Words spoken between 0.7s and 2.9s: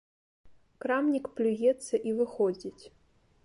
Крамнік плюецца і выходзіць.